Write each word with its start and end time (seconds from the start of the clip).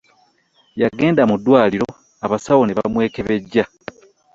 Yagenda 0.81 1.21
mu 1.29 1.35
ddwaliro 1.39 1.87
abasawo 2.25 2.63
ne 2.65 2.75
bamwekebejja. 2.77 3.63